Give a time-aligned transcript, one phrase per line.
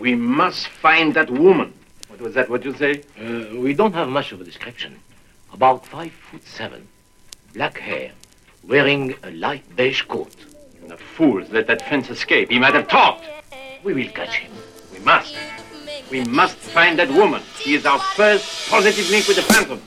[0.00, 1.72] We must find that woman.
[2.08, 3.02] What was that, what you say?
[3.18, 4.98] Uh, we don't have much of a description.
[5.52, 6.86] About five foot seven,
[7.54, 8.12] black hair,
[8.62, 10.34] wearing a light beige coat.
[10.82, 12.50] And The fools let that fence escape.
[12.50, 13.24] He might have talked.
[13.82, 14.52] We will catch him.
[14.92, 15.34] We must.
[16.10, 17.42] We must find that woman.
[17.58, 19.80] She is our first positive link with the Phantom.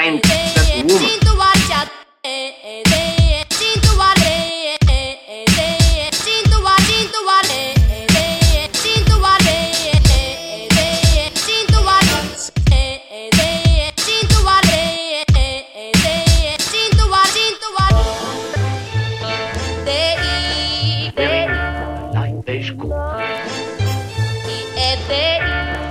[0.00, 1.20] Find that woman.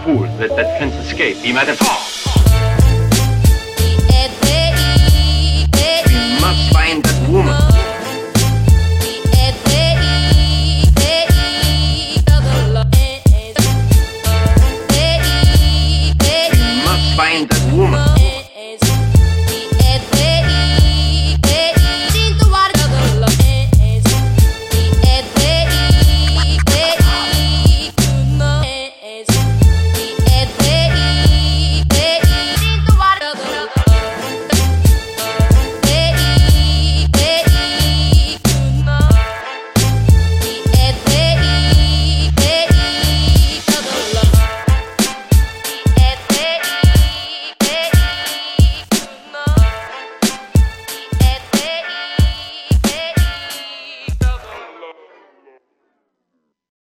[0.04, 1.38] Fools let that fence escape.
[1.38, 2.29] He might have talked.